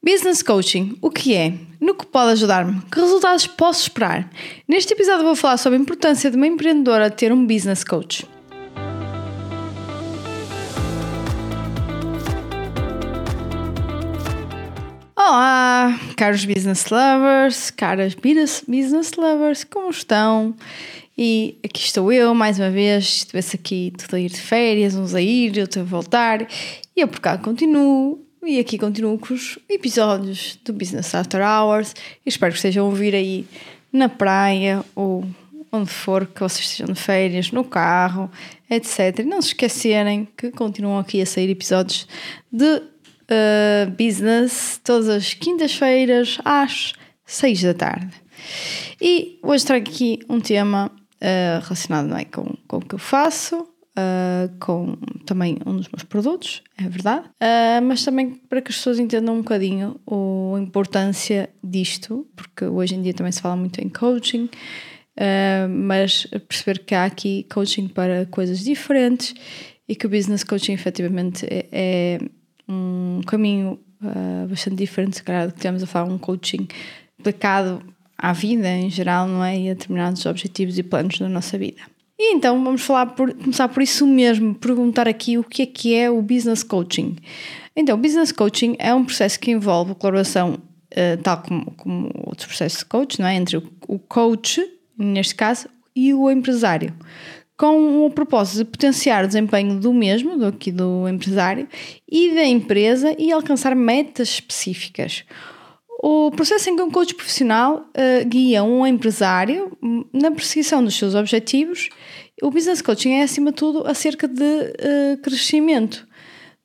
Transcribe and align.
Business 0.00 0.44
Coaching, 0.44 0.96
o 1.02 1.10
que 1.10 1.34
é? 1.34 1.54
No 1.80 1.92
que 1.92 2.06
pode 2.06 2.30
ajudar-me? 2.30 2.80
Que 2.82 3.00
resultados 3.00 3.48
posso 3.48 3.82
esperar? 3.82 4.30
Neste 4.68 4.92
episódio 4.92 5.24
vou 5.24 5.34
falar 5.34 5.56
sobre 5.56 5.76
a 5.76 5.82
importância 5.82 6.30
de 6.30 6.36
uma 6.36 6.46
empreendedora 6.46 7.10
ter 7.10 7.32
um 7.32 7.44
business 7.44 7.82
coach. 7.82 8.24
Olá, 15.16 15.98
caros 16.16 16.44
business 16.44 16.86
lovers, 16.88 17.70
caras 17.72 18.14
business 18.14 19.14
lovers, 19.16 19.64
como 19.64 19.90
estão? 19.90 20.54
E 21.18 21.58
aqui 21.64 21.82
estou 21.82 22.12
eu, 22.12 22.32
mais 22.36 22.60
uma 22.60 22.70
vez, 22.70 23.04
estivesse 23.04 23.56
aqui 23.56 23.92
tudo 23.98 24.14
a 24.14 24.20
ir 24.20 24.30
de 24.30 24.40
férias, 24.40 24.94
uns 24.94 25.12
a 25.12 25.20
ir, 25.20 25.58
outros 25.58 25.78
a 25.78 25.82
voltar, 25.82 26.46
e 26.96 27.00
eu 27.00 27.08
por 27.08 27.18
cá 27.18 27.36
continuo 27.36 28.27
e 28.42 28.58
aqui 28.58 28.78
continuo 28.78 29.18
com 29.18 29.34
os 29.34 29.58
episódios 29.68 30.58
do 30.64 30.72
Business 30.72 31.14
After 31.14 31.40
Hours. 31.40 31.94
Espero 32.24 32.52
que 32.52 32.58
estejam 32.58 32.86
a 32.86 32.88
ouvir 32.88 33.14
aí 33.14 33.46
na 33.92 34.08
praia 34.08 34.84
ou 34.94 35.24
onde 35.70 35.90
for 35.90 36.26
que 36.26 36.40
vocês 36.40 36.66
estejam 36.66 36.94
de 36.94 37.00
férias, 37.00 37.52
no 37.52 37.64
carro, 37.64 38.30
etc. 38.70 39.18
E 39.18 39.22
não 39.24 39.42
se 39.42 39.48
esquecerem 39.48 40.26
que 40.36 40.50
continuam 40.50 40.98
aqui 40.98 41.20
a 41.20 41.26
sair 41.26 41.50
episódios 41.50 42.06
de 42.50 42.64
uh, 42.64 43.90
business 43.98 44.80
todas 44.82 45.08
as 45.08 45.34
quintas-feiras 45.34 46.38
às 46.44 46.94
seis 47.26 47.62
da 47.62 47.74
tarde. 47.74 48.14
E 49.00 49.38
hoje 49.42 49.66
trago 49.66 49.88
aqui 49.88 50.20
um 50.28 50.40
tema 50.40 50.86
uh, 50.86 51.62
relacionado 51.62 52.06
não 52.06 52.16
é, 52.16 52.24
com, 52.24 52.56
com 52.66 52.76
o 52.78 52.80
que 52.80 52.94
eu 52.94 52.98
faço, 52.98 53.68
uh, 53.98 54.56
com 54.58 54.96
também 55.26 55.58
um 55.66 55.76
dos 55.76 55.88
meus 55.88 56.04
produtos, 56.04 56.62
é 56.76 56.88
verdade, 56.88 57.26
uh, 57.26 57.82
mas 57.82 58.04
também 58.04 58.30
para 58.48 58.62
que 58.62 58.70
as 58.70 58.76
pessoas 58.76 58.98
entendam 58.98 59.34
um 59.34 59.38
bocadinho 59.38 60.00
a 60.06 60.60
importância 60.60 61.50
disto, 61.62 62.26
porque 62.36 62.64
hoje 62.64 62.94
em 62.94 63.02
dia 63.02 63.12
também 63.12 63.32
se 63.32 63.40
fala 63.40 63.56
muito 63.56 63.80
em 63.80 63.88
coaching, 63.88 64.44
uh, 64.44 65.68
mas 65.68 66.26
perceber 66.48 66.84
que 66.84 66.94
há 66.94 67.04
aqui 67.04 67.44
coaching 67.50 67.88
para 67.88 68.26
coisas 68.26 68.60
diferentes 68.60 69.34
e 69.88 69.96
que 69.96 70.06
o 70.06 70.08
business 70.08 70.44
coaching 70.44 70.72
efetivamente 70.72 71.46
é, 71.46 71.66
é 71.72 72.18
um 72.68 73.20
caminho 73.26 73.80
bastante 74.48 74.76
diferente, 74.76 75.16
se 75.16 75.22
calhar, 75.24 75.48
do 75.48 75.54
que 75.54 75.60
temos 75.60 75.82
a 75.82 75.86
falar 75.86 76.04
um 76.04 76.18
coaching 76.18 76.68
aplicado 77.18 77.82
à 78.16 78.32
vida 78.32 78.68
em 78.68 78.88
geral, 78.88 79.26
não 79.26 79.42
é? 79.42 79.58
E 79.58 79.70
a 79.70 79.74
determinados 79.74 80.24
objetivos 80.24 80.78
e 80.78 80.84
planos 80.84 81.18
da 81.18 81.28
nossa 81.28 81.58
vida. 81.58 81.80
E 82.18 82.34
então 82.34 82.62
vamos 82.64 82.82
falar 82.82 83.06
por, 83.06 83.32
começar 83.32 83.68
por 83.68 83.82
isso 83.82 84.06
mesmo, 84.06 84.54
perguntar 84.54 85.06
aqui 85.06 85.38
o 85.38 85.44
que 85.44 85.62
é 85.62 85.66
que 85.66 85.94
é 85.94 86.10
o 86.10 86.20
business 86.20 86.64
coaching. 86.64 87.16
Então, 87.76 87.94
o 87.94 87.98
business 87.98 88.32
coaching 88.32 88.74
é 88.80 88.92
um 88.92 89.04
processo 89.04 89.38
que 89.38 89.52
envolve 89.52 89.92
a 89.92 89.94
colaboração, 89.94 90.54
uh, 90.54 91.22
tal 91.22 91.40
como, 91.42 91.70
como 91.76 92.10
outros 92.26 92.46
processos 92.46 92.80
de 92.80 92.86
coach, 92.86 93.20
não 93.20 93.28
é? 93.28 93.36
entre 93.36 93.56
o, 93.56 93.62
o 93.86 94.00
coach, 94.00 94.60
neste 94.98 95.36
caso, 95.36 95.68
e 95.94 96.12
o 96.12 96.28
empresário, 96.28 96.92
com 97.56 98.04
o 98.04 98.10
propósito 98.10 98.58
de 98.58 98.64
potenciar 98.64 99.24
o 99.24 99.28
desempenho 99.28 99.78
do 99.78 99.94
mesmo, 99.94 100.36
do, 100.36 100.46
aqui 100.46 100.72
do 100.72 101.08
empresário, 101.08 101.68
e 102.10 102.34
da 102.34 102.44
empresa 102.44 103.14
e 103.16 103.30
alcançar 103.30 103.76
metas 103.76 104.28
específicas. 104.28 105.24
O 106.00 106.30
processo 106.30 106.70
em 106.70 106.76
que 106.76 106.82
um 106.82 106.90
coach 106.90 107.12
profissional 107.12 107.84
uh, 107.88 108.24
guia 108.28 108.62
um 108.62 108.86
empresário 108.86 109.76
na 110.12 110.30
perseguição 110.30 110.84
dos 110.84 110.96
seus 110.96 111.16
objetivos, 111.16 111.88
o 112.40 112.52
business 112.52 112.80
coaching 112.80 113.14
é, 113.14 113.22
acima 113.22 113.50
de 113.50 113.56
tudo, 113.56 113.84
acerca 113.84 114.28
de 114.28 114.42
uh, 114.44 115.18
crescimento. 115.20 116.06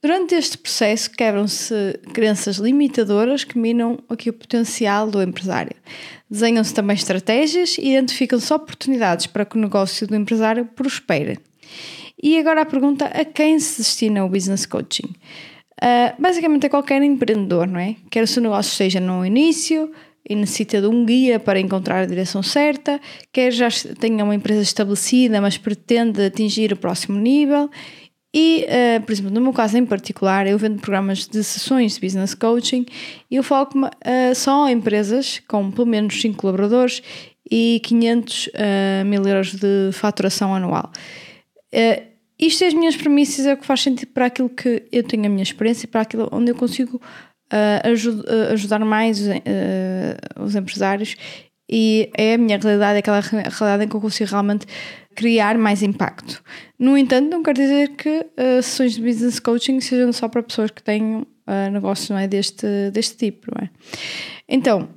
Durante 0.03 0.35
este 0.35 0.57
processo 0.57 1.09
quebram-se 1.09 1.73
crenças 2.13 2.57
limitadoras 2.57 3.43
que 3.43 3.57
minam 3.57 3.97
aqui 4.07 4.29
o 4.29 4.33
potencial 4.33 5.09
do 5.09 5.23
empresário. 5.23 5.75
Desenham-se 6.29 6.73
também 6.73 6.95
estratégias 6.95 7.77
e 7.79 7.89
identificam-se 7.89 8.53
oportunidades 8.53 9.25
para 9.25 9.45
que 9.45 9.57
o 9.57 9.61
negócio 9.61 10.05
do 10.05 10.15
empresário 10.15 10.65
prospere. 10.75 11.39
E 12.21 12.37
agora 12.37 12.61
a 12.61 12.65
pergunta: 12.65 13.05
a 13.05 13.25
quem 13.25 13.57
se 13.59 13.77
destina 13.77 14.23
o 14.23 14.29
business 14.29 14.65
coaching? 14.65 15.09
Uh, 15.81 16.21
basicamente 16.21 16.65
é 16.65 16.69
qualquer 16.69 17.01
empreendedor, 17.01 17.67
não 17.67 17.79
é? 17.79 17.95
Quer 18.09 18.23
o 18.23 18.27
seu 18.27 18.41
negócio 18.41 18.71
esteja 18.71 18.99
no 18.99 19.25
início 19.25 19.91
e 20.27 20.35
necessita 20.35 20.79
de 20.79 20.87
um 20.87 21.05
guia 21.05 21.39
para 21.39 21.59
encontrar 21.59 22.01
a 22.01 22.05
direção 22.05 22.41
certa, 22.41 22.99
quer 23.31 23.51
já 23.51 23.67
tenha 23.99 24.23
uma 24.23 24.35
empresa 24.35 24.61
estabelecida, 24.61 25.41
mas 25.41 25.57
pretende 25.57 26.25
atingir 26.25 26.71
o 26.71 26.77
próximo 26.77 27.19
nível. 27.19 27.69
E, 28.33 28.65
uh, 28.65 29.01
por 29.03 29.11
exemplo, 29.11 29.31
no 29.31 29.41
meu 29.41 29.53
caso 29.53 29.77
em 29.77 29.85
particular, 29.85 30.47
eu 30.47 30.57
vendo 30.57 30.79
programas 30.79 31.27
de 31.27 31.43
sessões 31.43 31.95
de 31.95 32.01
business 32.01 32.33
coaching 32.33 32.85
e 33.29 33.35
eu 33.35 33.43
foco 33.43 33.77
uh, 33.79 34.35
só 34.35 34.67
em 34.67 34.73
empresas 34.73 35.39
com 35.47 35.69
pelo 35.69 35.85
menos 35.85 36.19
5 36.19 36.35
colaboradores 36.35 37.03
e 37.51 37.79
500 37.83 38.47
uh, 38.47 39.05
mil 39.05 39.27
euros 39.27 39.53
de 39.53 39.91
faturação 39.91 40.55
anual. 40.55 40.91
Uh, 41.71 42.12
isto 42.47 42.63
é 42.63 42.67
as 42.67 42.73
minhas 42.73 42.95
premissas, 42.95 43.45
é 43.45 43.53
o 43.53 43.57
que 43.57 43.65
faz 43.65 43.81
sentido 43.81 44.09
para 44.09 44.25
aquilo 44.25 44.49
que 44.49 44.83
eu 44.91 45.03
tenho 45.03 45.25
a 45.25 45.29
minha 45.29 45.43
experiência, 45.43 45.87
para 45.87 46.01
aquilo 46.01 46.29
onde 46.31 46.51
eu 46.51 46.55
consigo 46.55 46.97
uh, 46.97 47.89
ajud 47.91 48.21
uh, 48.21 48.53
ajudar 48.53 48.79
mais 48.79 49.25
uh, 49.27 49.31
os 50.39 50.55
empresários 50.55 51.15
e 51.69 52.09
é 52.17 52.33
a 52.33 52.37
minha 52.37 52.57
realidade, 52.57 52.97
é 52.97 52.99
aquela 52.99 53.19
realidade 53.19 53.85
em 53.85 53.87
que 53.87 53.95
eu 53.95 54.01
consigo 54.01 54.29
realmente 54.29 54.65
criar 55.15 55.57
mais 55.57 55.81
impacto. 55.81 56.43
No 56.77 56.97
entanto, 56.97 57.29
não 57.29 57.41
quer 57.41 57.53
dizer 57.53 57.89
que 57.95 58.27
sessões 58.61 58.95
de 58.95 59.01
business 59.01 59.39
coaching 59.39 59.79
sejam 59.79 60.11
só 60.11 60.27
para 60.27 60.43
pessoas 60.43 60.71
que 60.71 60.83
tenham 60.83 61.25
negócios 61.71 62.11
é, 62.11 62.27
deste, 62.27 62.91
deste 62.91 63.15
tipo. 63.15 63.51
Não 63.55 63.65
é? 63.65 63.69
Então, 64.47 64.89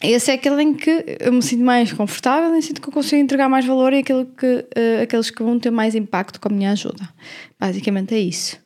esse 0.00 0.30
é 0.30 0.34
aquele 0.34 0.62
em 0.62 0.74
que 0.74 1.18
eu 1.20 1.32
me 1.32 1.42
sinto 1.42 1.64
mais 1.64 1.92
confortável 1.92 2.54
e 2.56 2.62
sinto 2.62 2.80
que 2.80 2.88
eu 2.88 2.92
consigo 2.92 3.20
entregar 3.20 3.48
mais 3.48 3.64
valor 3.64 3.92
e 3.92 4.02
que, 4.02 4.12
uh, 4.12 5.02
aqueles 5.02 5.30
que 5.30 5.42
vão 5.42 5.58
ter 5.58 5.70
mais 5.70 5.94
impacto 5.94 6.40
com 6.40 6.48
a 6.48 6.52
minha 6.52 6.70
ajuda. 6.70 7.08
Basicamente 7.58 8.14
é 8.14 8.18
isso. 8.18 8.58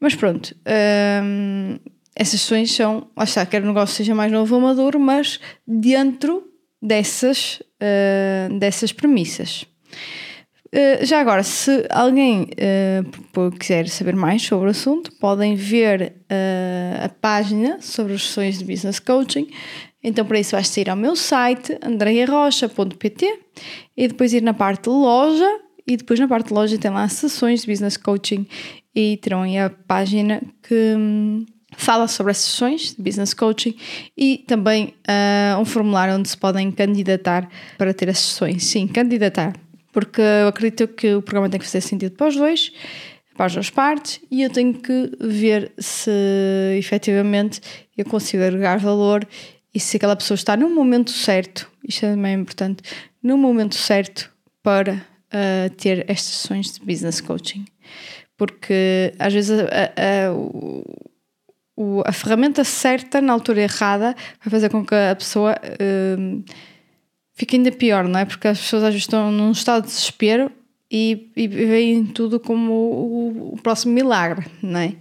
Mas 0.00 0.14
pronto, 0.14 0.54
um, 0.66 0.70
ehm, 0.70 1.78
essas 2.16 2.40
sessões 2.40 2.74
são, 2.74 3.08
lá 3.16 3.24
está, 3.24 3.46
quer 3.46 3.62
o 3.62 3.66
negócio 3.66 3.94
seja 3.94 4.14
mais 4.14 4.32
novo 4.32 4.54
ou 4.54 4.60
maduro, 4.60 4.98
mas 4.98 5.38
dentro 5.66 6.42
dessas, 6.80 7.62
uh, 7.80 8.58
dessas 8.58 8.92
premissas. 8.92 9.64
Uh, 10.74 11.04
já 11.04 11.20
agora, 11.20 11.42
se 11.42 11.86
alguém 11.90 12.44
uh, 12.44 13.50
quiser 13.58 13.88
saber 13.88 14.16
mais 14.16 14.42
sobre 14.42 14.68
o 14.68 14.70
assunto, 14.70 15.12
podem 15.20 15.54
ver 15.54 16.14
uh, 16.30 17.04
a 17.04 17.08
página 17.08 17.78
sobre 17.80 18.14
as 18.14 18.22
sessões 18.22 18.58
de 18.58 18.64
Business 18.64 18.98
Coaching 18.98 19.48
então, 20.02 20.24
para 20.24 20.40
isso, 20.40 20.52
vais 20.52 20.68
sair 20.68 20.90
ao 20.90 20.96
meu 20.96 21.14
site, 21.14 21.78
andreiarocha.pt 21.80 23.40
e 23.96 24.08
depois 24.08 24.32
ir 24.32 24.42
na 24.42 24.52
parte 24.52 24.88
loja. 24.88 25.48
E 25.86 25.96
depois 25.96 26.18
na 26.18 26.28
parte 26.28 26.52
loja 26.52 26.78
tem 26.78 26.90
lá 26.90 27.08
sessões 27.08 27.62
de 27.62 27.66
business 27.66 27.96
coaching 27.96 28.46
e 28.94 29.16
terão 29.16 29.42
aí 29.42 29.58
a 29.58 29.68
página 29.68 30.40
que 30.62 30.94
hum, 30.96 31.44
fala 31.72 32.06
sobre 32.06 32.30
as 32.30 32.38
sessões 32.38 32.94
de 32.94 33.02
business 33.02 33.34
coaching 33.34 33.74
e 34.16 34.44
também 34.46 34.94
um 35.60 35.64
formulário 35.64 36.14
onde 36.14 36.28
se 36.28 36.36
podem 36.36 36.70
candidatar 36.70 37.48
para 37.76 37.92
ter 37.92 38.08
as 38.08 38.20
sessões. 38.20 38.64
Sim, 38.64 38.86
candidatar, 38.86 39.54
porque 39.92 40.20
eu 40.20 40.48
acredito 40.48 40.88
que 40.88 41.14
o 41.14 41.22
programa 41.22 41.48
tem 41.48 41.60
que 41.60 41.66
fazer 41.66 41.82
sentido 41.82 42.16
para 42.16 42.28
os 42.28 42.36
dois, 42.36 42.72
para 43.36 43.46
as 43.46 43.52
duas 43.52 43.70
partes, 43.70 44.20
e 44.30 44.42
eu 44.42 44.50
tenho 44.50 44.74
que 44.74 45.12
ver 45.20 45.72
se 45.78 46.10
efetivamente 46.78 47.60
eu 47.96 48.04
consigo 48.04 48.42
agregar 48.42 48.78
valor 48.78 49.26
e 49.74 49.78
se 49.80 49.96
aquela 49.96 50.16
pessoa 50.16 50.34
está 50.34 50.56
no 50.56 50.68
momento 50.68 51.10
certo, 51.10 51.70
isto 51.86 52.04
é 52.04 52.10
também 52.10 52.34
importante, 52.34 52.82
no 53.22 53.38
momento 53.38 53.74
certo 53.74 54.30
para 54.62 54.94
uh, 54.94 55.70
ter 55.76 56.04
estas 56.08 56.34
sessões 56.34 56.72
de 56.72 56.80
business 56.80 57.20
coaching. 57.20 57.64
Porque 58.36 59.12
às 59.18 59.32
vezes 59.32 59.58
a, 59.58 59.64
a, 59.64 60.30
a, 62.04 62.08
a, 62.08 62.12
ferramenta 62.12 62.64
certa 62.64 63.20
na 63.20 63.32
altura 63.32 63.62
errada 63.62 64.14
vai 64.42 64.50
fazer 64.50 64.68
com 64.68 64.84
que 64.84 64.94
a 64.94 65.14
pessoa 65.14 65.54
uh, 65.54 66.44
fique 67.34 67.56
ainda 67.56 67.72
pior, 67.72 68.06
não 68.08 68.20
é? 68.20 68.24
Porque 68.24 68.48
as 68.48 68.60
pessoas 68.60 68.82
às 68.84 68.90
vezes 68.90 69.02
estão 69.02 69.30
num 69.32 69.52
estado 69.52 69.82
de 69.84 69.88
desespero 69.88 70.50
e, 70.90 71.30
e 71.36 71.48
veem 71.48 72.04
tudo 72.04 72.38
como 72.38 72.72
o, 72.72 73.54
o 73.54 73.62
próximo 73.62 73.92
milagre, 73.92 74.46
não 74.62 74.80
é? 74.80 74.94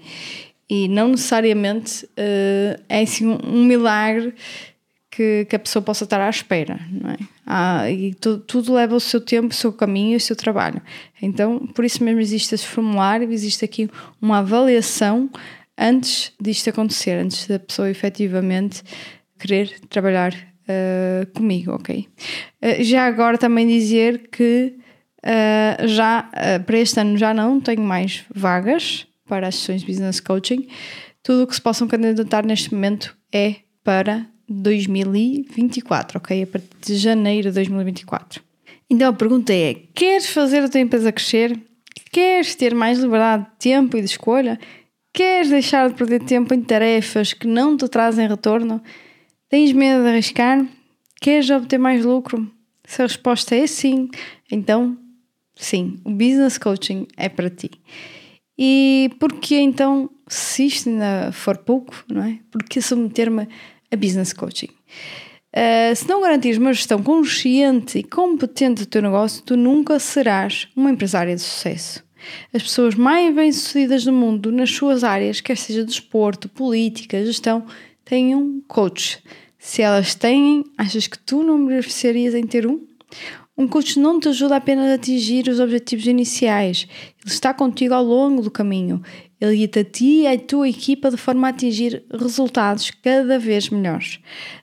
e 0.72 0.88
não 0.88 1.10
necessariamente 1.10 2.06
uh, 2.06 2.82
é 2.88 3.02
assim 3.02 3.28
um, 3.28 3.38
um 3.44 3.66
milagre 3.66 4.34
que, 5.10 5.46
que, 5.50 5.56
a 5.58 5.60
pessoa 5.60 5.84
possa 5.84 6.06
estar 6.06 6.22
à 6.22 6.30
espera, 6.30 6.80
não 6.90 7.12
é? 7.12 7.18
Ah, 7.46 7.92
e 7.92 8.14
tu, 8.14 8.38
tudo 8.38 8.74
leva 8.74 8.96
o 8.96 9.00
seu 9.02 9.20
tempo, 9.20 9.50
o 9.50 9.54
seu 9.54 9.74
caminho 9.74 10.14
e 10.14 10.16
o 10.16 10.22
seu 10.22 10.34
trabalho. 10.34 10.82
Então, 11.22 11.68
por 11.76 11.84
isso 11.84 12.02
mesmo 12.02 12.22
existe 12.22 12.56
esse 12.56 12.66
formulário, 12.66 13.30
existe 13.30 13.66
aqui 13.66 13.90
uma 14.22 14.38
avaliação 14.38 15.30
antes 15.78 16.32
disto 16.40 16.70
acontecer, 16.70 17.18
antes 17.18 17.46
da 17.48 17.60
pessoa 17.60 17.90
efetivamente 17.90 18.82
querer 19.38 19.78
trabalhar 19.90 20.34
uh, 20.68 21.32
comigo, 21.34 21.74
ok? 21.74 22.08
Uh, 22.62 22.84
já 22.84 23.06
agora 23.06 23.38
também 23.38 23.68
dizer 23.68 24.30
que 24.30 24.74
uh, 25.24 25.88
já 25.88 26.30
para 26.66 26.78
este 26.78 27.00
ano 27.00 27.18
já 27.18 27.34
não 27.34 27.60
tenho 27.60 27.82
mais 27.82 28.24
vagas 28.34 29.08
para 29.28 29.48
as 29.48 29.56
sessões 29.56 29.82
de 29.82 29.88
business 29.88 30.20
coaching. 30.20 30.68
tudo 31.24 31.44
o 31.44 31.48
que 31.48 31.56
se 31.56 31.62
possam 31.62 31.88
candidatar 31.88 32.46
neste 32.46 32.74
momento 32.74 33.16
é 33.34 33.56
para 33.84 34.26
2024, 34.50 36.18
ok? 36.18 36.44
A 36.44 36.48
partir 36.48 36.68
de 36.82 36.98
janeiro 36.98 37.50
de 37.50 37.56
2024. 37.56 38.42
Então 38.90 39.10
a 39.10 39.14
pergunta 39.14 39.54
é: 39.54 39.76
queres 39.96 40.28
fazer 40.28 40.60
a 40.60 40.70
tua 40.70 40.82
empresa 40.82 41.12
crescer? 41.12 41.58
Queres 42.12 42.56
ter 42.56 42.76
mais 42.76 43.00
liberdade 43.00 43.46
de 43.46 43.58
tempo 43.60 43.96
e 43.96 44.02
de 44.02 44.08
escolha? 44.08 44.60
Queres 45.14 45.50
deixar 45.50 45.90
de 45.90 45.96
perder 45.96 46.22
tempo 46.24 46.54
em 46.54 46.62
tarefas 46.62 47.34
que 47.34 47.48
não 47.48 47.78
te 47.78 47.88
trazem 47.88 48.28
retorno? 48.28 48.82
Tens 49.52 49.74
medo 49.74 50.04
de 50.04 50.08
arriscar? 50.08 50.66
Queres 51.20 51.50
obter 51.50 51.78
mais 51.78 52.06
lucro? 52.06 52.50
Se 52.86 53.02
a 53.02 53.06
resposta 53.06 53.54
é 53.54 53.68
sim, 53.68 54.10
então 54.50 54.98
sim, 55.54 56.00
o 56.06 56.10
business 56.10 56.58
coaching 56.58 57.06
é 57.18 57.28
para 57.28 57.50
ti. 57.50 57.70
E 58.58 59.12
porquê 59.20 59.58
então, 59.60 60.10
se 60.26 60.68
isto 60.68 60.88
ainda 60.88 61.34
for 61.34 61.58
pouco, 61.58 61.94
não 62.10 62.24
é? 62.24 62.40
Porquê 62.50 62.80
submeter-me 62.80 63.46
a 63.92 63.96
business 63.98 64.32
coaching? 64.32 64.70
Uh, 65.54 65.94
se 65.98 66.08
não 66.08 66.22
garantires 66.22 66.58
uma 66.58 66.72
gestão 66.72 67.04
consciente 67.04 68.00
e 68.00 68.04
competente 68.04 68.84
do 68.84 68.86
teu 68.86 69.02
negócio, 69.02 69.44
tu 69.44 69.58
nunca 69.58 70.00
serás 70.00 70.70
uma 70.78 70.92
empresária 70.92 71.36
de 71.36 71.42
sucesso. 71.42 72.02
As 72.54 72.64
pessoas 72.64 72.96
mais 72.96 73.36
bem-sucedidas 73.36 74.06
do 74.06 74.14
mundo 74.14 74.50
nas 74.50 74.72
suas 74.72 75.04
áreas, 75.04 75.42
quer 75.42 75.58
seja 75.58 75.84
desporto, 75.84 76.48
política, 76.48 77.26
gestão, 77.26 77.66
têm 78.12 78.36
um 78.36 78.60
coach. 78.68 79.24
Se 79.58 79.82
elas 79.82 80.14
têm, 80.14 80.66
achas 80.78 81.08
que 81.08 81.18
tu 81.18 81.44
não 81.44 81.66
beneficiarias 81.66 82.36
em 82.36 82.44
ter 82.44 82.68
um? 82.68 82.86
Um 83.58 83.70
coach 83.70 83.98
não 83.98 84.20
te 84.20 84.28
ajuda 84.28 84.58
apenas 84.58 84.92
a 84.92 84.96
atingir 84.96 85.48
os 85.48 85.62
objetivos 85.62 86.06
iniciais, 86.08 86.88
ele 87.24 87.34
está 87.34 87.54
contigo 87.54 87.94
ao 87.94 88.04
longo 88.04 88.42
do 88.42 88.52
caminho. 88.52 89.02
Ele 89.40 89.56
guia-te 89.56 89.80
a 89.80 89.84
ti 89.86 90.22
e 90.24 90.28
a 90.28 90.38
tua 90.38 90.68
equipa 90.68 91.10
de 91.10 91.16
forma 91.16 91.48
a 91.48 91.52
atingir 91.52 92.04
resultados 92.12 92.92
cada 93.02 93.40
vez 93.40 93.70
melhores. 93.70 94.20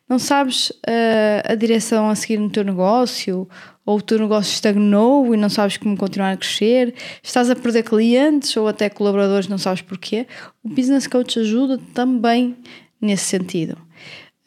Não 0.06 0.18
sabes 0.18 0.68
uh, 0.70 1.50
a 1.50 1.54
direção 1.54 2.10
a 2.10 2.14
seguir 2.14 2.38
no 2.38 2.50
teu 2.50 2.64
negócio? 2.64 3.48
Ou 3.86 3.96
o 3.96 4.02
teu 4.02 4.18
negócio 4.18 4.52
estagnou 4.52 5.34
e 5.34 5.38
não 5.38 5.48
sabes 5.48 5.78
como 5.78 5.96
continuar 5.96 6.32
a 6.32 6.36
crescer? 6.36 6.94
Estás 7.22 7.48
a 7.48 7.56
perder 7.56 7.82
clientes 7.82 8.54
ou 8.58 8.68
até 8.68 8.90
colaboradores, 8.90 9.48
não 9.48 9.56
sabes 9.56 9.80
porquê? 9.80 10.26
O 10.62 10.68
Business 10.68 11.06
Coach 11.06 11.40
ajuda 11.40 11.80
também 11.94 12.54
nesse 13.00 13.24
sentido. 13.24 13.78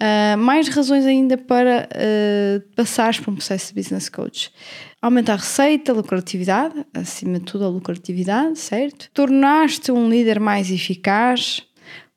Uh, 0.01 0.36
mais 0.36 0.68
razões 0.68 1.06
ainda 1.06 1.38
para 1.38 1.88
uh, 1.88 2.75
passares 2.75 3.19
por 3.19 3.31
um 3.31 3.36
processo 3.36 3.68
de 3.68 3.75
business 3.75 4.09
coach. 4.09 4.51
Aumentar 5.00 5.33
a 5.33 5.36
receita, 5.36 5.92
a 5.92 5.95
lucratividade, 5.95 6.74
acima 6.92 7.38
de 7.38 7.45
tudo 7.45 7.65
a 7.65 7.69
lucratividade, 7.69 8.57
certo? 8.57 9.12
Tornar-te 9.13 9.92
um 9.92 10.09
líder 10.09 10.39
mais 10.39 10.71
eficaz, 10.71 11.62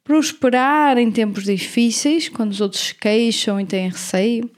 prosperar 0.02 0.96
em 0.96 1.10
tempos 1.10 1.44
difíceis, 1.44 2.28
quando 2.30 2.52
os 2.52 2.62
outros 2.62 2.80
se 2.80 2.94
queixam 2.94 3.60
e 3.60 3.66
têm 3.66 3.90
receio, 3.90 4.50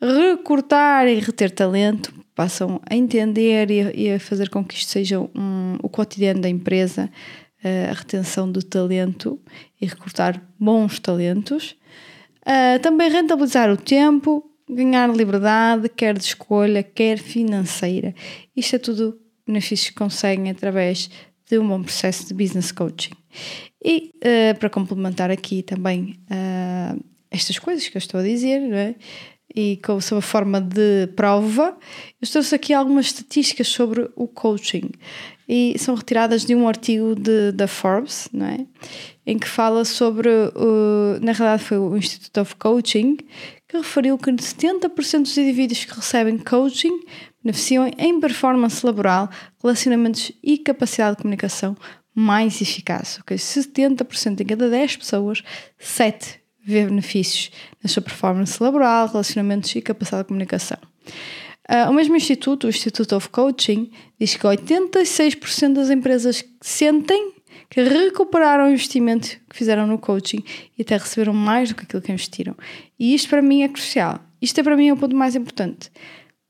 recortar 0.00 1.08
e 1.08 1.18
reter 1.18 1.50
talento, 1.50 2.14
passam 2.36 2.80
a 2.88 2.94
entender 2.94 3.68
e 3.94 4.12
a, 4.12 4.20
fazer 4.20 4.48
com 4.48 4.64
que 4.64 4.74
isto 4.74 4.92
seja 4.92 5.20
um, 5.20 5.76
o 5.82 5.88
cotidiano 5.88 6.40
da 6.40 6.48
empresa, 6.48 7.10
a 7.62 7.92
retenção 7.92 8.50
do 8.50 8.62
talento 8.62 9.40
e 9.80 9.86
recrutar 9.86 10.42
bons 10.58 10.98
talentos 10.98 11.76
Uh, 12.40 12.80
também 12.80 13.10
rentabilizar 13.10 13.70
o 13.70 13.76
tempo, 13.76 14.42
ganhar 14.68 15.08
liberdade, 15.14 15.88
quer 15.88 16.16
de 16.16 16.24
escolha, 16.24 16.82
quer 16.82 17.18
financeira. 17.18 18.14
Isto 18.56 18.76
é 18.76 18.78
tudo 18.78 19.20
benefícios 19.46 19.90
que 19.90 19.94
conseguem 19.94 20.50
através 20.50 21.10
de 21.48 21.58
um 21.58 21.68
bom 21.68 21.82
processo 21.82 22.26
de 22.26 22.34
business 22.34 22.72
coaching. 22.72 23.12
E 23.84 24.12
uh, 24.16 24.58
para 24.58 24.70
complementar 24.70 25.30
aqui 25.30 25.62
também 25.62 26.18
uh, 26.30 27.00
estas 27.30 27.58
coisas 27.58 27.86
que 27.86 27.96
eu 27.96 28.00
estou 28.00 28.20
a 28.20 28.22
dizer, 28.22 28.60
é? 28.72 28.94
e 29.54 29.76
com 29.84 30.00
sob 30.00 30.22
forma 30.22 30.60
de 30.60 31.08
prova, 31.14 31.76
eu 32.22 32.28
trouxe 32.28 32.54
aqui 32.54 32.72
algumas 32.72 33.06
estatísticas 33.06 33.68
sobre 33.68 34.08
o 34.16 34.26
coaching 34.26 34.90
e 35.52 35.76
são 35.80 35.96
retiradas 35.96 36.44
de 36.44 36.54
um 36.54 36.68
artigo 36.68 37.16
de, 37.16 37.50
da 37.50 37.66
Forbes, 37.66 38.28
não 38.32 38.46
é? 38.46 38.64
em 39.26 39.36
que 39.36 39.48
fala 39.48 39.84
sobre, 39.84 40.28
uh, 40.28 41.18
na 41.20 41.32
realidade 41.32 41.64
foi 41.64 41.76
o 41.76 41.96
Institute 41.96 42.38
of 42.38 42.54
Coaching, 42.54 43.16
que 43.68 43.76
referiu 43.76 44.16
que 44.16 44.30
70% 44.30 45.22
dos 45.22 45.36
indivíduos 45.36 45.84
que 45.84 45.92
recebem 45.92 46.38
coaching 46.38 47.00
beneficiam 47.42 47.90
em 47.98 48.20
performance 48.20 48.86
laboral, 48.86 49.28
relacionamentos 49.60 50.30
e 50.40 50.56
capacidade 50.56 51.16
de 51.16 51.22
comunicação 51.22 51.76
mais 52.14 52.62
eficaz. 52.62 53.18
Okay? 53.20 53.36
70% 53.36 54.40
em 54.40 54.44
cada 54.44 54.70
10 54.70 54.98
pessoas, 54.98 55.42
7 55.78 56.38
vê 56.64 56.84
benefícios 56.84 57.50
na 57.82 57.90
sua 57.90 58.02
performance 58.02 58.62
laboral, 58.62 59.08
relacionamentos 59.08 59.74
e 59.74 59.82
capacidade 59.82 60.22
de 60.22 60.28
comunicação. 60.28 60.78
Uh, 61.70 61.88
o 61.88 61.94
mesmo 61.94 62.16
instituto, 62.16 62.66
o 62.66 62.70
Institute 62.70 63.14
of 63.14 63.28
Coaching, 63.28 63.92
diz 64.18 64.34
que 64.34 64.44
86% 64.44 65.74
das 65.74 65.88
empresas 65.88 66.44
sentem 66.60 67.32
que 67.68 67.80
recuperaram 67.80 68.66
o 68.66 68.70
investimento 68.70 69.28
que 69.48 69.56
fizeram 69.56 69.86
no 69.86 69.96
coaching 69.96 70.42
e 70.76 70.82
até 70.82 70.96
receberam 70.96 71.32
mais 71.32 71.68
do 71.68 71.76
que 71.76 71.84
aquilo 71.84 72.02
que 72.02 72.10
investiram. 72.10 72.56
E 72.98 73.14
isto 73.14 73.28
para 73.28 73.40
mim 73.40 73.62
é 73.62 73.68
crucial. 73.68 74.18
Isto 74.42 74.58
é 74.58 74.62
para 74.64 74.76
mim 74.76 74.88
é 74.88 74.92
o 74.92 74.96
ponto 74.96 75.14
mais 75.14 75.36
importante. 75.36 75.92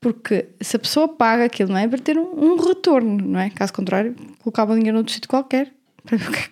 Porque 0.00 0.48
se 0.58 0.76
a 0.76 0.78
pessoa 0.78 1.06
paga 1.06 1.44
aquilo, 1.44 1.70
não 1.70 1.76
é? 1.76 1.86
Para 1.86 1.98
ter 1.98 2.16
um, 2.16 2.52
um 2.52 2.56
retorno, 2.56 3.22
não 3.22 3.38
é? 3.38 3.50
Caso 3.50 3.74
contrário, 3.74 4.16
colocava 4.38 4.72
o 4.72 4.74
dinheiro 4.74 4.96
noutro 4.96 5.12
sítio 5.12 5.28
qualquer 5.28 5.70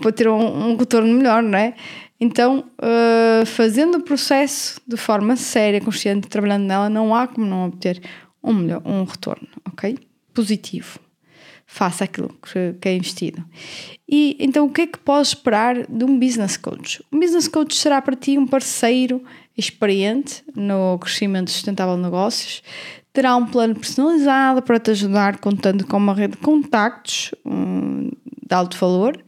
para, 0.00 0.12
ter 0.12 0.28
um, 0.28 0.70
um 0.70 0.76
retorno 0.76 1.12
melhor, 1.12 1.42
não 1.42 1.58
é? 1.58 1.74
Então, 2.20 2.64
uh, 2.80 3.46
fazendo 3.46 3.98
o 3.98 4.02
processo 4.02 4.80
de 4.86 4.96
forma 4.96 5.36
séria, 5.36 5.80
consciente, 5.80 6.28
trabalhando 6.28 6.64
nela, 6.64 6.88
não 6.88 7.14
há 7.14 7.28
como 7.28 7.46
não 7.46 7.66
obter 7.66 8.02
um, 8.42 8.52
melhor, 8.52 8.82
um 8.84 9.04
retorno, 9.04 9.46
ok? 9.64 9.96
Positivo. 10.34 10.98
Faça 11.64 12.04
aquilo 12.04 12.34
que 12.80 12.88
é 12.88 12.96
investido. 12.96 13.44
E 14.08 14.36
então, 14.40 14.66
o 14.66 14.70
que 14.70 14.80
é 14.80 14.86
que 14.86 14.98
podes 14.98 15.28
esperar 15.28 15.86
de 15.86 16.04
um 16.04 16.18
business 16.18 16.56
coach? 16.56 17.04
Um 17.12 17.20
business 17.20 17.46
coach 17.46 17.76
será 17.76 18.00
para 18.00 18.16
ti 18.16 18.38
um 18.38 18.46
parceiro 18.46 19.22
experiente 19.56 20.42
no 20.56 20.98
crescimento 20.98 21.50
sustentável 21.50 21.96
de 21.96 22.02
negócios, 22.02 22.62
terá 23.12 23.36
um 23.36 23.44
plano 23.44 23.74
personalizado 23.74 24.62
para 24.62 24.78
te 24.78 24.92
ajudar, 24.92 25.38
contando 25.38 25.86
com 25.86 25.96
uma 25.96 26.14
rede 26.14 26.36
de 26.36 26.38
contactos 26.38 27.34
um, 27.44 28.10
de 28.48 28.54
alto 28.54 28.76
valor 28.76 29.22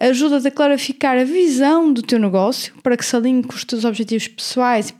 ajuda-te 0.00 0.48
a 0.48 0.50
clarificar 0.50 1.16
a 1.16 1.24
visão 1.24 1.92
do 1.92 2.02
teu 2.02 2.18
negócio 2.18 2.74
para 2.82 2.96
que 2.96 3.04
se 3.04 3.14
alinhe 3.14 3.42
com 3.42 3.54
os 3.54 3.64
teus 3.64 3.84
objetivos 3.84 4.26
pessoais 4.26 4.92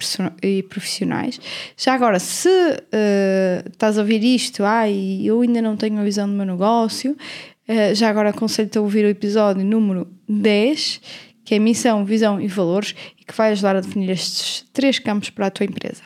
e 0.42 0.62
profissionais. 0.62 1.40
Já 1.76 1.94
agora, 1.94 2.18
se 2.18 2.48
uh, 2.48 3.68
estás 3.70 3.98
a 3.98 4.02
ouvir 4.02 4.22
isto, 4.22 4.64
ah, 4.64 4.88
eu 4.88 5.40
ainda 5.40 5.60
não 5.60 5.76
tenho 5.76 5.98
a 5.98 6.04
visão 6.04 6.28
do 6.28 6.34
meu 6.34 6.46
negócio, 6.46 7.12
uh, 7.12 7.94
já 7.94 8.08
agora 8.08 8.30
aconselho-te 8.30 8.78
a 8.78 8.80
ouvir 8.80 9.04
o 9.04 9.08
episódio 9.08 9.64
número 9.64 10.06
10, 10.28 11.00
que 11.44 11.56
é 11.56 11.58
missão, 11.58 12.04
visão 12.04 12.40
e 12.40 12.46
valores, 12.46 12.94
e 13.20 13.24
que 13.24 13.34
vai 13.34 13.50
ajudar 13.50 13.76
a 13.76 13.80
definir 13.80 14.10
estes 14.10 14.64
três 14.72 14.98
campos 14.98 15.28
para 15.30 15.48
a 15.48 15.50
tua 15.50 15.66
empresa. 15.66 16.02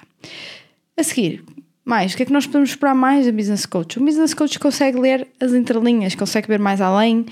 A 0.97 1.03
seguir, 1.03 1.45
mais, 1.89 2.13
o 2.13 2.17
que 2.17 2.23
é 2.23 2.27
que 2.27 2.33
nós 2.33 2.47
podemos 2.47 2.71
esperar 2.71 2.95
mais 2.95 3.27
do 3.27 3.33
Business 3.33 3.65
Coach? 3.65 3.99
O 3.99 4.05
Business 4.05 4.35
Coach 4.35 4.59
consegue 4.59 4.99
ler 4.99 5.27
as 5.41 5.53
entrelinhas, 5.53 6.15
consegue 6.15 6.47
ver 6.47 6.59
mais 6.59 6.81
além 6.81 7.25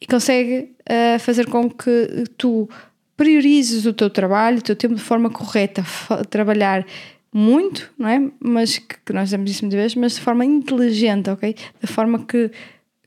e 0.00 0.06
consegue 0.06 0.70
uh, 0.88 1.18
fazer 1.18 1.46
com 1.46 1.68
que 1.70 2.24
tu 2.36 2.68
priorizes 3.16 3.84
o 3.84 3.92
teu 3.92 4.08
trabalho, 4.08 4.58
o 4.58 4.62
teu 4.62 4.76
tempo 4.76 4.94
de 4.94 5.02
forma 5.02 5.28
correta, 5.28 5.84
trabalhar 6.30 6.86
muito, 7.32 7.90
não 7.98 8.08
é? 8.08 8.22
Mas 8.40 8.78
que, 8.78 8.96
que 9.04 9.12
nós 9.12 9.24
dizemos 9.24 9.50
isso 9.50 9.64
muitas 9.64 9.78
vezes, 9.78 9.94
mas 9.96 10.14
de 10.14 10.20
forma 10.20 10.44
inteligente, 10.44 11.28
ok? 11.28 11.54
Da 11.80 11.88
forma 11.88 12.20
que 12.20 12.50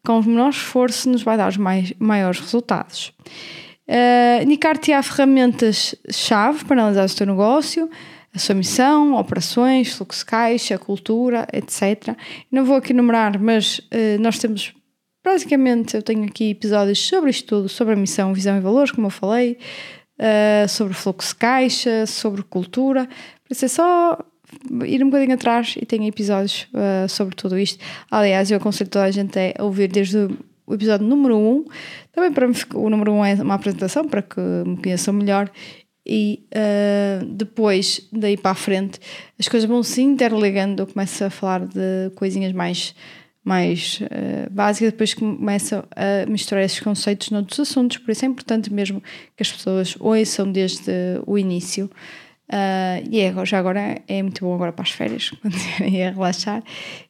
com 0.03 0.19
o 0.19 0.23
menor 0.23 0.49
esforço 0.49 1.09
nos 1.09 1.23
vai 1.23 1.37
dar 1.37 1.49
os 1.49 1.57
mais, 1.57 1.93
maiores 1.97 2.39
resultados. 2.39 3.13
Uh, 3.87 4.43
Indicar-te 4.43 4.93
há 4.93 5.01
ferramentas-chave 5.01 6.65
para 6.65 6.81
analisar 6.81 7.05
o 7.05 7.15
teu 7.15 7.27
negócio, 7.27 7.89
a 8.33 8.39
sua 8.39 8.55
missão, 8.55 9.15
operações, 9.15 9.93
fluxo 9.93 10.25
caixa, 10.25 10.77
cultura, 10.77 11.47
etc. 11.51 12.15
Não 12.51 12.65
vou 12.65 12.77
aqui 12.77 12.93
enumerar, 12.93 13.39
mas 13.39 13.79
uh, 13.79 14.21
nós 14.21 14.39
temos 14.39 14.73
Basicamente, 15.23 15.95
eu 15.95 16.01
tenho 16.01 16.23
aqui 16.23 16.49
episódios 16.49 16.97
sobre 17.07 17.29
isto 17.29 17.47
tudo, 17.47 17.69
sobre 17.69 17.93
a 17.93 17.95
missão, 17.95 18.33
visão 18.33 18.57
e 18.57 18.59
valores, 18.59 18.89
como 18.89 19.05
eu 19.05 19.11
falei, 19.11 19.59
uh, 20.17 20.67
sobre 20.67 20.95
fluxo 20.95 21.35
caixa, 21.35 22.07
sobre 22.07 22.41
cultura. 22.41 23.05
Por 23.05 23.51
isso 23.51 23.65
é 23.65 23.67
só 23.67 24.17
ir 24.83 25.03
um 25.03 25.09
bocadinho 25.11 25.35
atrás 25.35 25.75
e 25.79 25.85
tenho 25.85 26.07
episódios 26.07 26.67
uh, 26.73 27.07
sobre 27.07 27.35
tudo 27.35 27.57
isto. 27.57 27.83
Aliás, 28.09 28.49
eu 28.49 28.57
aconselho 28.57 28.89
toda 28.89 29.05
a 29.05 29.11
gente 29.11 29.37
a 29.37 29.63
ouvir 29.63 29.89
desde 29.89 30.27
o 30.65 30.73
episódio 30.73 31.05
número 31.05 31.37
1. 31.37 31.39
Um. 31.39 31.65
Também 32.11 32.31
para 32.31 32.47
o 32.75 32.89
número 32.89 33.11
1 33.11 33.15
um 33.15 33.25
é 33.25 33.33
uma 33.35 33.55
apresentação 33.55 34.07
para 34.07 34.23
que 34.23 34.39
me 34.39 34.77
conheçam 34.77 35.13
melhor. 35.13 35.51
E 36.13 36.45
uh, 36.53 37.25
depois, 37.25 38.05
daí 38.11 38.35
para 38.35 38.51
a 38.51 38.55
frente, 38.55 38.99
as 39.39 39.47
coisas 39.47 39.69
vão 39.69 39.81
se 39.81 40.01
interligando. 40.01 40.83
Eu 40.83 40.87
começo 40.87 41.23
a 41.23 41.29
falar 41.29 41.65
de 41.65 42.09
coisinhas 42.15 42.51
mais 42.51 42.93
mais 43.43 43.99
uh, 44.01 44.51
básica, 44.51 44.91
depois 44.91 45.13
começa 45.13 45.83
a 45.95 46.29
misturar 46.29 46.63
esses 46.63 46.79
conceitos 46.79 47.31
noutros 47.31 47.59
assuntos, 47.59 47.97
por 47.97 48.11
isso 48.11 48.23
é 48.23 48.27
importante 48.27 48.71
mesmo 48.71 49.01
que 49.35 49.41
as 49.41 49.51
pessoas 49.51 49.95
ouçam 49.99 50.51
desde 50.51 50.91
o 51.25 51.39
início. 51.39 51.89
Uh, 52.51 53.07
e 53.09 53.21
é, 53.21 53.45
já 53.45 53.59
agora 53.59 54.01
é 54.05 54.21
muito 54.21 54.43
bom 54.43 54.53
agora 54.53 54.73
para 54.73 54.83
as 54.83 54.91
férias, 54.91 55.29
quando 55.41 55.55
estiverem 55.55 56.05
a 56.05 56.11
relaxar, 56.11 56.61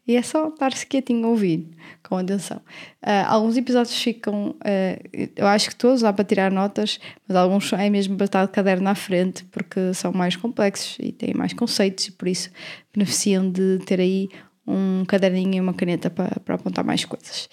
e 0.08 0.16
é 0.16 0.22
só 0.22 0.50
estar-se 0.50 0.86
quietinho 0.86 1.26
a 1.26 1.30
ouvir, 1.30 1.68
com 2.04 2.16
atenção. 2.16 2.58
Uh, 3.02 3.26
alguns 3.28 3.58
episódios 3.58 4.00
ficam, 4.00 4.50
uh, 4.50 5.30
eu 5.36 5.48
acho 5.48 5.70
que 5.70 5.76
todos 5.76 6.02
dá 6.02 6.14
para 6.14 6.24
tirar 6.24 6.52
notas, 6.52 7.00
mas 7.28 7.36
alguns 7.36 7.74
é 7.74 7.90
mesmo 7.90 8.16
para 8.18 8.26
estar 8.26 8.46
de 8.46 8.52
caderno 8.52 8.88
à 8.88 8.94
frente, 8.94 9.44
porque 9.46 9.96
são 9.96 10.12
mais 10.14 10.36
complexos 10.36 10.98
e 11.00 11.12
têm 11.12 11.34
mais 11.34 11.54
conceitos, 11.54 12.08
e 12.08 12.12
por 12.12 12.28
isso 12.28 12.52
beneficiam 12.94 13.50
de 13.50 13.80
ter 13.80 14.00
aí 14.00 14.30
um 14.66 15.04
caderninho 15.06 15.56
e 15.56 15.60
uma 15.60 15.74
caneta 15.74 16.10
para, 16.10 16.40
para 16.40 16.56
apontar 16.56 16.84
mais 16.84 17.04
coisas. 17.06 17.50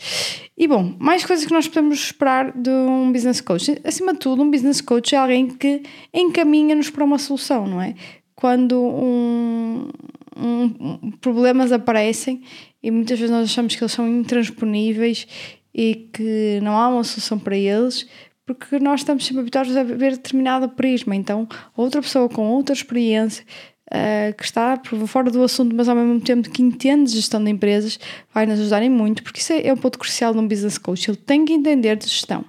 E 0.56 0.66
bom, 0.66 0.94
mais 0.98 1.24
coisas 1.24 1.46
que 1.46 1.52
nós 1.52 1.66
podemos 1.66 1.98
esperar 1.98 2.52
de 2.52 2.70
um 2.70 3.10
business 3.12 3.40
coach. 3.40 3.80
Acima 3.84 4.12
de 4.12 4.18
tudo, 4.18 4.42
um 4.42 4.50
business 4.50 4.80
coach 4.80 5.14
é 5.14 5.18
alguém 5.18 5.48
que 5.48 5.82
encaminha-nos 6.12 6.90
para 6.90 7.04
uma 7.04 7.18
solução, 7.18 7.66
não 7.66 7.80
é? 7.80 7.94
Quando 8.34 8.80
um, 8.80 9.88
um, 10.36 11.10
problemas 11.20 11.72
aparecem 11.72 12.42
e 12.82 12.90
muitas 12.90 13.18
vezes 13.18 13.34
nós 13.34 13.50
achamos 13.50 13.74
que 13.74 13.82
eles 13.82 13.92
são 13.92 14.06
intransponíveis 14.08 15.26
e 15.74 16.08
que 16.12 16.60
não 16.62 16.76
há 16.76 16.88
uma 16.88 17.04
solução 17.04 17.38
para 17.38 17.56
eles, 17.56 18.06
porque 18.46 18.78
nós 18.78 19.00
estamos 19.00 19.26
sempre 19.26 19.42
habituados 19.42 19.76
a 19.76 19.82
ver 19.82 20.12
determinado 20.12 20.68
prisma. 20.70 21.14
Então, 21.14 21.48
outra 21.76 22.00
pessoa 22.00 22.28
com 22.28 22.46
outra 22.46 22.74
experiência 22.74 23.44
uh, 23.88 24.34
que 24.36 24.44
está 24.44 24.80
fora 25.06 25.30
do 25.30 25.42
assunto, 25.42 25.74
mas 25.74 25.88
ao 25.88 25.96
mesmo 25.96 26.20
tempo 26.20 26.48
que 26.50 26.62
entende 26.62 27.10
gestão 27.10 27.42
de 27.42 27.50
empresas, 27.50 27.98
vai 28.32 28.46
nos 28.46 28.60
ajudarem 28.60 28.90
muito, 28.90 29.22
porque 29.22 29.40
isso 29.40 29.52
é, 29.52 29.66
é 29.66 29.72
um 29.72 29.76
ponto 29.76 29.98
crucial 29.98 30.32
de 30.32 30.38
um 30.38 30.46
business 30.46 30.78
coach. 30.78 31.10
Ele 31.10 31.16
tem 31.16 31.44
que 31.44 31.52
entender 31.52 31.96
de 31.96 32.06
gestão. 32.06 32.44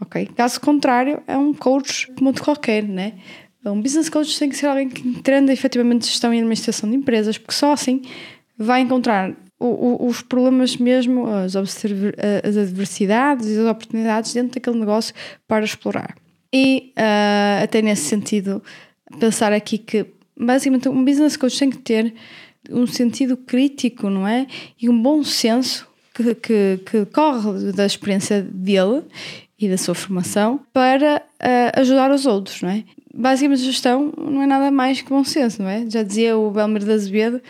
Ok? 0.00 0.28
Caso 0.36 0.60
contrário, 0.60 1.22
é 1.26 1.36
um 1.36 1.54
coach 1.54 2.10
como 2.16 2.30
outro 2.30 2.42
qualquer, 2.42 2.82
né? 2.82 3.14
Um 3.64 3.80
business 3.80 4.08
coach 4.08 4.36
tem 4.36 4.48
que 4.48 4.56
ser 4.56 4.66
alguém 4.66 4.88
que 4.88 5.06
entenda 5.06 5.52
efetivamente 5.52 6.06
gestão 6.06 6.34
e 6.34 6.38
administração 6.38 6.90
de 6.90 6.96
empresas, 6.96 7.38
porque 7.38 7.54
só 7.54 7.72
assim 7.72 8.02
vai 8.58 8.80
encontrar 8.80 9.32
os 9.60 10.20
problemas 10.22 10.76
mesmo, 10.76 11.28
as, 11.28 11.54
as 11.54 11.84
adversidades 12.56 13.46
e 13.46 13.58
as 13.60 13.66
oportunidades 13.66 14.34
dentro 14.34 14.54
daquele 14.54 14.78
negócio 14.78 15.14
para 15.46 15.64
explorar. 15.64 16.16
E 16.52 16.92
uh, 16.98 17.62
até 17.62 17.80
nesse 17.80 18.02
sentido, 18.02 18.60
pensar 19.20 19.52
aqui 19.52 19.78
que 19.78 20.06
basicamente 20.36 20.88
um 20.88 21.04
business 21.04 21.36
coach 21.36 21.58
tem 21.58 21.70
que 21.70 21.78
ter 21.78 22.14
um 22.70 22.86
sentido 22.86 23.36
crítico, 23.36 24.08
não 24.08 24.26
é? 24.26 24.46
E 24.80 24.88
um 24.88 25.02
bom 25.02 25.22
senso 25.24 25.88
que, 26.14 26.34
que, 26.34 26.80
que 26.84 27.04
corre 27.06 27.72
da 27.72 27.86
experiência 27.86 28.42
dele 28.42 29.02
e 29.58 29.68
da 29.68 29.76
sua 29.76 29.94
formação 29.94 30.60
para 30.72 31.22
uh, 31.40 31.80
ajudar 31.80 32.10
os 32.10 32.26
outros, 32.26 32.62
não 32.62 32.70
é? 32.70 32.84
Basicamente, 33.14 33.62
gestão 33.62 34.12
não 34.16 34.42
é 34.42 34.46
nada 34.46 34.70
mais 34.70 35.02
que 35.02 35.08
bom 35.08 35.22
senso, 35.22 35.62
não 35.62 35.68
é? 35.68 35.84
Já 35.88 36.02
dizia 36.02 36.36
o 36.36 36.50
Belmir 36.50 36.84
de 36.84 36.92
Azevedo, 36.92 37.40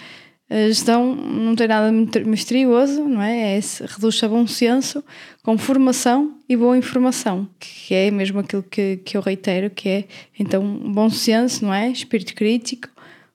a 0.52 0.68
gestão 0.68 1.14
não 1.14 1.56
tem 1.56 1.66
nada 1.66 1.90
misterioso, 1.90 3.04
não 3.04 3.23
é? 3.23 3.56
é 3.56 3.61
reduz 3.88 4.23
a 4.23 4.28
bom 4.28 4.47
senso 4.47 5.02
com 5.42 5.56
formação 5.56 6.37
e 6.47 6.54
boa 6.54 6.76
informação, 6.76 7.49
que 7.59 7.94
é 7.94 8.11
mesmo 8.11 8.40
aquilo 8.40 8.62
que, 8.62 8.99
que 8.99 9.16
eu 9.16 9.23
reitero, 9.23 9.71
que 9.71 9.88
é 9.88 10.04
então 10.38 10.62
bom 10.62 11.09
senso, 11.09 11.64
não 11.64 11.73
é? 11.73 11.88
Espírito 11.88 12.35
crítico, 12.35 12.88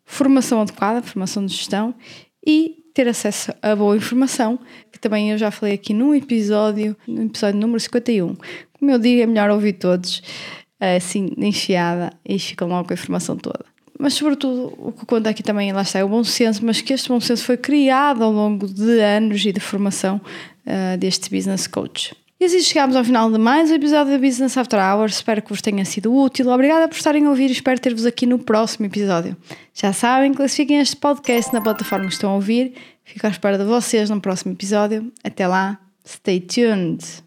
formação 0.06 0.62
adequada, 0.62 1.02
formação 1.02 1.44
de 1.44 1.56
gestão 1.56 1.96
e 2.46 2.84
ter 2.94 3.08
acesso 3.08 3.52
a 3.64 3.76
boa 3.76 3.98
informação, 3.98 4.60
que 4.92 5.00
também 5.00 5.32
eu 5.32 5.40
já 5.40 5.50
falei 5.50 5.74
aqui 5.74 5.96
num 5.96 6.14
episódio, 6.14 6.96
no 7.08 7.24
episódio 7.24 7.60
número 7.60 7.80
51. 7.80 8.36
Como 8.74 8.92
eu 8.92 9.00
digo, 9.00 9.24
é 9.24 9.26
melhor 9.26 9.50
ouvir 9.50 9.74
todos, 9.74 10.22
assim, 10.80 11.32
enfiada, 11.36 12.14
e 12.24 12.38
ficam 12.38 12.68
logo 12.68 12.88
com 12.88 12.94
a 12.94 12.96
informação 12.96 13.36
toda 13.36 13.77
mas 14.00 14.14
sobretudo 14.14 14.74
o 14.78 14.92
que 14.92 15.06
conta 15.06 15.30
aqui 15.30 15.42
também, 15.42 15.72
lá 15.72 15.82
está, 15.82 16.00
é 16.00 16.04
o 16.04 16.10
bom 16.10 16.24
senso, 16.24 16.66
mas 16.66 16.82
que 16.82 16.94
este 16.94 17.10
bom 17.10 17.20
senso 17.20 17.44
foi 17.44 17.58
criado 17.58 18.24
ao 18.24 18.32
longo 18.32 18.68
de 18.68 19.00
anos 19.00 19.46
e 19.46 19.52
de 19.52 19.60
formação 19.60 20.22
uh, 20.66 20.98
deste 20.98 21.30
business 21.30 21.68
coach. 21.68 22.16
E 22.40 22.46
assim 22.46 22.62
chegamos 22.62 22.96
ao 22.96 23.04
final 23.04 23.32
de 23.32 23.40
mais 23.40 23.72
um 23.72 23.74
episódio 23.74 24.14
da 24.14 24.20
Business 24.20 24.56
After 24.56 24.80
Hours. 24.80 25.16
Espero 25.16 25.42
que 25.42 25.50
vos 25.50 25.60
tenha 25.60 25.84
sido 25.86 26.14
útil. 26.14 26.50
Obrigada 26.50 26.88
por 26.88 26.96
estarem 26.96 27.26
a 27.26 27.30
ouvir 27.32 27.50
e 27.50 27.52
espero 27.52 27.80
ter-vos 27.80 28.06
aqui 28.06 28.28
no 28.28 28.38
próximo 28.38 28.86
episódio. 28.86 29.36
Já 29.74 29.92
sabem, 29.92 30.32
classifiquem 30.32 30.78
este 30.78 30.96
podcast 30.96 31.52
na 31.52 31.62
plataforma 31.62 32.06
que 32.06 32.14
estão 32.14 32.30
a 32.30 32.36
ouvir. 32.36 32.74
Fico 33.04 33.26
à 33.26 33.30
espera 33.32 33.58
de 33.58 33.64
vocês 33.64 34.12
no 34.12 34.22
próximo 34.22 34.52
episódio. 34.52 35.12
Até 35.24 35.48
lá, 35.48 35.80
stay 36.06 36.40
tuned! 36.40 37.27